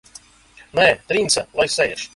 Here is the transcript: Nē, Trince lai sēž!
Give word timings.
Nē, 0.79 0.87
Trince 1.11 1.47
lai 1.61 1.73
sēž! 1.77 2.07